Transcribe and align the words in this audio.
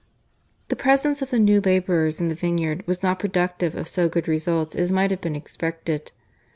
The 0.69 0.75
presence 0.75 1.21
of 1.21 1.29
the 1.29 1.37
new 1.37 1.61
labourers 1.61 2.19
in 2.19 2.27
the 2.27 2.33
vineyard 2.33 2.83
was 2.87 3.03
not 3.03 3.19
productive 3.19 3.75
of 3.75 3.87
so 3.87 4.09
good 4.09 4.27
results 4.27 4.75
as 4.75 4.91
might 4.91 5.11
have 5.11 5.21
been 5.21 5.35
expected. 5.35 6.11